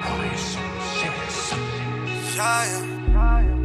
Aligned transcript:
Police. 0.00 0.56
Yeah, 2.36 2.64
yeah. 2.64 3.57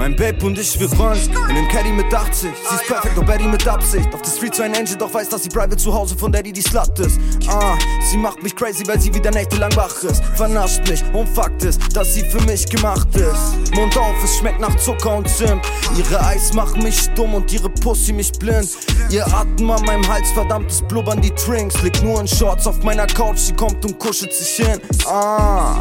Mein 0.00 0.16
Babe 0.16 0.46
und 0.46 0.58
ich, 0.58 0.80
wir 0.80 0.90
wollen 0.96 1.20
in 1.50 1.54
dem 1.56 1.68
Caddy 1.68 1.92
mit 1.92 2.06
80. 2.06 2.32
Sie 2.34 2.74
ist 2.74 2.86
perfekt, 2.86 3.18
doch 3.18 3.22
Betty 3.26 3.44
mit 3.44 3.68
Absicht. 3.68 4.08
Auf 4.14 4.22
der 4.22 4.30
Street 4.30 4.54
so 4.54 4.62
ein 4.62 4.74
Angel, 4.74 4.96
doch 4.96 5.12
weiß, 5.12 5.28
dass 5.28 5.42
sie 5.42 5.50
private 5.50 5.76
zu 5.76 5.92
Hause 5.92 6.16
von 6.16 6.32
Daddy 6.32 6.54
die 6.54 6.62
Slut 6.62 6.98
ist. 7.00 7.20
Ah, 7.46 7.76
sie 8.10 8.16
macht 8.16 8.42
mich 8.42 8.56
crazy, 8.56 8.82
weil 8.86 8.98
sie 8.98 9.12
wieder 9.12 9.30
nächtelang 9.30 9.76
wach 9.76 10.02
ist. 10.02 10.24
Vernascht 10.36 10.88
mich 10.88 11.04
und 11.12 11.28
Fakt 11.28 11.62
ist, 11.64 11.94
dass 11.94 12.14
sie 12.14 12.22
für 12.22 12.40
mich 12.46 12.64
gemacht 12.64 13.08
ist. 13.14 13.74
Mund 13.74 13.94
auf, 13.98 14.14
es 14.24 14.38
schmeckt 14.38 14.58
nach 14.58 14.74
Zucker 14.78 15.18
und 15.18 15.28
Zimt. 15.28 15.60
Ihre 15.98 16.24
Eis 16.24 16.54
machen 16.54 16.82
mich 16.82 17.10
dumm 17.10 17.34
und 17.34 17.52
ihre 17.52 17.68
Pussy 17.68 18.14
mich 18.14 18.32
blind. 18.32 18.70
Ihr 19.10 19.26
Atem 19.26 19.70
an 19.70 19.84
meinem 19.84 20.08
Hals, 20.08 20.30
verdammtes 20.30 20.80
Blubbern 20.80 21.20
die 21.20 21.34
Drinks. 21.34 21.82
Liegt 21.82 22.02
nur 22.02 22.18
in 22.22 22.26
Shorts 22.26 22.66
auf 22.66 22.82
meiner 22.82 23.06
Couch, 23.06 23.36
sie 23.36 23.52
kommt 23.52 23.84
und 23.84 23.98
kuschelt 23.98 24.32
sich 24.32 24.66
hin. 24.66 24.80
Ah. 25.06 25.76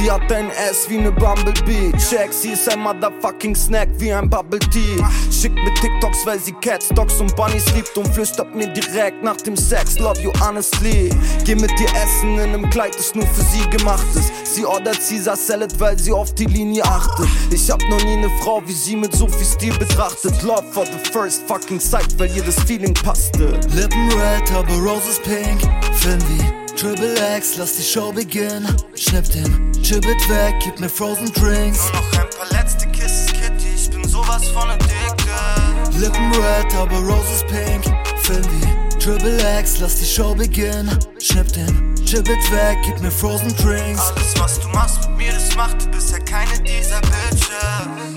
Sie 0.00 0.10
hat 0.10 0.32
ein 0.32 0.48
S 0.50 0.88
wie 0.88 0.96
ne 0.96 1.12
Bumblebee. 1.12 1.92
Check, 2.08 2.32
sie 2.32 2.52
ist 2.52 2.72
ein 2.72 2.80
motherfucking 2.80 3.54
Snack 3.54 3.90
wie 3.98 4.10
ein 4.10 4.30
Bubble 4.30 4.58
Tea. 4.58 4.96
Schickt 5.30 5.56
mir 5.56 5.74
TikToks, 5.74 6.24
weil 6.24 6.38
sie 6.38 6.52
Cats, 6.52 6.88
Dogs 6.88 7.20
und 7.20 7.36
Bunnies 7.36 7.70
liebt 7.74 7.94
und 7.98 8.08
flüstert 8.08 8.54
mir 8.54 8.68
direkt 8.68 9.22
nach 9.22 9.36
dem 9.36 9.58
Sex. 9.58 9.98
Love 9.98 10.18
you 10.22 10.32
honestly. 10.40 11.10
Geh 11.44 11.54
mit 11.54 11.70
dir 11.78 11.88
essen 11.88 12.38
in 12.38 12.54
einem 12.54 12.70
Kleid, 12.70 12.94
das 12.96 13.14
nur 13.14 13.26
für 13.26 13.42
sie 13.42 13.68
gemacht 13.76 14.06
ist. 14.14 14.32
Sie 14.54 14.64
ordert 14.64 14.98
Caesar 15.06 15.36
Salad, 15.36 15.78
weil 15.78 15.98
sie 15.98 16.12
auf 16.12 16.34
die 16.34 16.46
Linie 16.46 16.82
achtet. 16.84 17.28
Ich 17.50 17.70
hab 17.70 17.82
noch 17.90 18.02
nie 18.02 18.16
ne 18.16 18.30
Frau 18.42 18.62
wie 18.64 18.72
sie 18.72 18.96
mit 18.96 19.14
so 19.14 19.28
viel 19.28 19.46
Stil 19.46 19.76
betrachtet. 19.76 20.42
Love 20.42 20.64
for 20.72 20.86
the 20.86 21.12
first 21.12 21.42
fucking 21.46 21.78
sight, 21.78 22.18
weil 22.18 22.34
ihr 22.34 22.42
das 22.42 22.58
Feeling 22.62 22.94
passte. 22.94 23.60
Lippen 23.74 24.08
red, 24.12 24.50
aber 24.52 24.72
Roses 24.78 25.20
pink. 25.22 25.60
Wie 26.02 26.59
Triple 26.80 27.14
X, 27.36 27.58
lass 27.58 27.76
die 27.76 27.82
Show 27.82 28.10
beginnen. 28.10 28.74
Schnipp 28.94 29.30
den 29.32 29.70
Gibbet 29.82 30.28
weg, 30.30 30.54
gib 30.64 30.80
mir 30.80 30.88
frozen 30.88 31.30
Drinks. 31.34 31.92
Nur 31.92 32.00
noch 32.00 32.12
ein 32.18 32.30
paar 32.30 32.58
letzte 32.58 32.86
Kisses, 32.88 33.26
Kitty, 33.26 33.74
ich 33.76 33.90
bin 33.90 34.08
sowas 34.08 34.48
von 34.48 34.70
addicted. 34.70 36.00
Lippen 36.00 36.32
red, 36.32 36.74
aber 36.74 36.96
Roses 36.96 37.44
pink. 37.48 37.84
Film 38.22 38.42
wie 38.44 38.98
Triple 38.98 39.58
X, 39.58 39.80
lass 39.80 39.96
die 39.96 40.06
Show 40.06 40.34
beginnen. 40.34 40.98
Schnipp 41.18 41.52
den 41.52 41.94
Gibbet 41.96 42.50
weg, 42.50 42.78
gib 42.86 42.98
mir 43.02 43.10
frozen 43.10 43.54
Drinks. 43.56 44.00
Alles, 44.00 44.40
was 44.40 44.58
du 44.60 44.68
machst 44.68 45.06
mit 45.10 45.18
mir, 45.18 45.32
das 45.34 45.54
machte 45.54 45.86
bisher 45.88 46.20
keine 46.20 46.62
dieser 46.62 47.02
Bitches. 47.02 48.14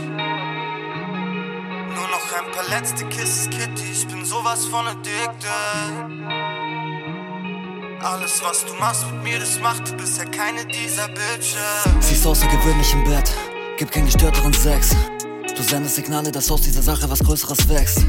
Nur 1.96 2.08
noch 2.08 2.32
ein 2.38 2.50
paar 2.54 2.70
letzte 2.70 3.04
Kisses, 3.10 3.50
Kitty, 3.50 3.92
ich 3.92 4.08
bin 4.08 4.24
sowas 4.24 4.64
von 4.68 4.88
addicted. 4.88 6.53
Alles, 8.04 8.42
was 8.44 8.66
du 8.66 8.74
machst 8.74 9.06
mit 9.10 9.24
mir, 9.24 9.40
das 9.40 9.58
machte 9.62 9.94
bisher 9.94 10.26
keine 10.26 10.66
dieser 10.66 11.08
Bitches. 11.08 11.56
Sie 12.02 12.16
ist 12.16 12.28
außergewöhnlich 12.28 12.94
im 12.94 13.06
Bett, 13.06 13.32
gib 13.78 13.92
keinen 13.92 14.08
gestörteren 14.08 14.52
Sex. 14.52 14.94
Du 15.56 15.64
sendest 15.64 15.96
Signale, 15.96 16.30
dass 16.30 16.52
aus 16.52 16.64
dieser 16.64 16.82
Sache 16.82 17.10
was 17.10 17.20
Größeres 17.20 17.70
wächst. 17.70 18.00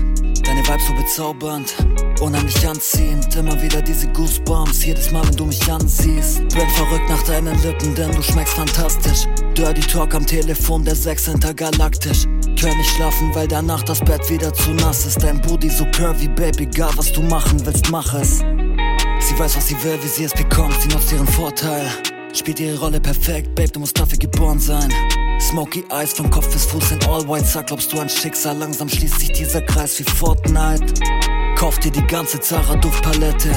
Deine 0.45 0.67
Vibes 0.67 0.87
so 0.89 0.95
bezaubernd, 0.95 1.77
unheimlich 2.20 2.67
anziehend. 2.67 3.37
Immer 3.37 3.61
wieder 3.62 3.81
diese 3.83 4.09
Goosebumps, 4.09 4.84
jedes 4.84 5.12
Mal, 5.12 5.25
wenn 5.28 5.37
du 5.37 5.47
mich 5.47 5.70
ansiehst. 5.70 6.41
Bin 6.48 6.69
verrückt 6.70 7.09
nach 7.09 7.22
deinen 7.22 7.56
Lippen, 7.62 7.95
denn 7.95 8.11
du 8.11 8.20
schmeckst 8.20 8.55
fantastisch. 8.55 9.27
Dirty 9.56 9.83
Talk 9.83 10.12
am 10.17 10.27
Telefon, 10.27 10.84
der 10.84 10.97
Sex 10.97 11.28
intergalaktisch. 11.28 12.25
Kann 12.61 12.77
nicht 12.78 12.91
schlafen, 12.97 13.33
weil 13.33 13.47
danach 13.47 13.84
das 13.84 14.00
Bett 14.00 14.28
wieder 14.28 14.53
zu 14.53 14.72
nass 14.72 15.06
ist. 15.06 15.22
Dein 15.22 15.41
Booty 15.41 15.70
so 15.70 15.84
curvy, 15.92 16.27
Baby, 16.27 16.65
egal 16.65 16.91
was 16.97 17.12
du 17.12 17.22
machen 17.22 17.65
willst, 17.65 17.89
mach 17.91 18.12
es. 18.15 18.41
Sie 19.35 19.41
weiß, 19.41 19.57
was 19.57 19.67
sie 19.67 19.83
will, 19.83 19.99
wie 20.01 20.07
sie 20.07 20.23
es 20.23 20.33
bekommt, 20.33 20.81
sie 20.81 20.87
nutzt 20.87 21.11
ihren 21.11 21.27
Vorteil. 21.27 21.85
Spielt 22.33 22.61
ihre 22.61 22.79
Rolle 22.79 23.01
perfekt, 23.01 23.53
Babe, 23.57 23.69
du 23.69 23.81
musst 23.81 23.99
dafür 23.99 24.17
geboren 24.17 24.61
sein. 24.61 24.89
Smoky 25.41 25.84
Eyes 25.91 26.12
von 26.12 26.31
Kopf 26.31 26.53
bis 26.53 26.65
Fuß 26.67 26.93
in 26.93 27.05
All 27.09 27.28
White, 27.28 27.44
sag, 27.44 27.67
glaubst 27.67 27.93
du 27.93 27.99
an 27.99 28.09
Schicksal? 28.09 28.56
Langsam 28.56 28.89
schließt 28.89 29.19
sich 29.19 29.33
dieser 29.33 29.61
Kreis 29.62 29.99
wie 29.99 30.05
Fortnite. 30.05 30.94
Kauf 31.56 31.81
dir 31.81 31.91
die 31.91 32.06
ganze 32.06 32.39
Zara 32.39 32.77
Duftpalette. 32.77 33.50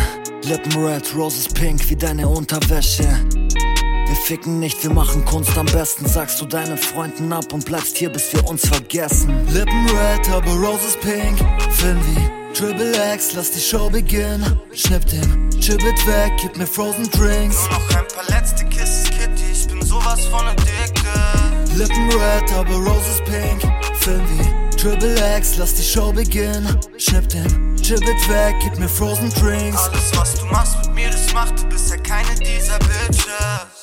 Lippen 0.45 0.83
red, 0.83 1.15
Roses 1.15 1.47
pink 1.47 1.87
wie 1.91 1.95
deine 1.95 2.27
Unterwäsche. 2.27 3.03
Wir 3.03 4.15
ficken 4.25 4.59
nicht, 4.59 4.81
wir 4.81 4.91
machen 4.91 5.25
Kunst 5.25 5.55
am 5.59 5.67
besten. 5.67 6.07
Sagst 6.07 6.41
du 6.41 6.45
deinen 6.45 6.79
Freunden 6.79 7.31
ab 7.31 7.53
und 7.53 7.65
bleibst 7.65 7.97
hier, 7.97 8.09
bis 8.09 8.33
wir 8.33 8.43
uns 8.47 8.67
vergessen. 8.67 9.45
Lippen 9.53 9.85
red, 9.91 10.27
aber 10.31 10.53
Roses 10.53 10.97
pink. 10.99 11.37
Film 11.69 11.99
wie 12.07 12.36
Triple 12.57 12.91
X, 13.13 13.33
lass 13.35 13.51
die 13.51 13.59
Show 13.59 13.87
beginnen. 13.87 14.59
Schnipp 14.73 15.05
den 15.05 15.51
Gibbet 15.51 16.07
weg, 16.07 16.31
gib 16.41 16.57
mir 16.57 16.65
frozen 16.65 17.07
Drinks. 17.11 17.55
Nur 17.69 17.77
noch 17.77 17.89
ein 17.95 18.07
paar 18.07 18.23
letzte 18.29 18.65
Kisses, 18.65 19.11
Kitty, 19.11 19.51
ich 19.51 19.67
bin 19.67 19.79
sowas 19.85 20.25
von 20.25 20.47
addicted. 20.47 21.77
Lippen 21.77 22.09
red, 22.13 22.51
aber 22.53 22.73
Roses 22.73 23.21
pink. 23.25 23.61
Film 23.99 24.23
wie 24.29 24.75
Triple 24.75 25.37
X, 25.37 25.57
lass 25.57 25.75
die 25.75 25.83
Show 25.83 26.11
beginnen. 26.11 26.79
Schnipp 26.97 27.29
den 27.29 27.75
Gibbet 27.75 28.27
weg, 28.27 28.55
gib 28.63 28.79
mir 28.79 28.89
frozen 28.89 29.29
Drinks. 29.39 29.77
Alles, 29.77 30.17
was 30.17 30.33
du 30.33 30.45
machst 30.47 30.77
mit 30.83 30.95
mir, 30.95 31.11
das 31.11 31.31
machte 31.35 31.63
bisher 31.67 31.99
keine 31.99 32.33
dieser 32.39 32.79
Bitches. 32.79 33.76